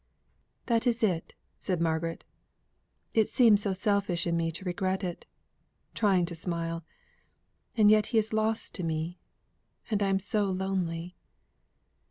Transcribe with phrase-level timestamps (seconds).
[0.65, 2.23] "That is it," said Margaret.
[3.13, 5.27] "It seems so selfish in me to regret it,"
[5.93, 6.83] trying to smile,
[7.77, 9.19] "and yet he is lost to me,
[9.91, 11.17] and I am so lonely."